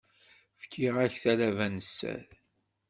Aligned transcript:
Fkiɣ-ak 0.61 1.13
talaba 1.23 1.65
n 1.73 1.75
sser. 1.87 2.27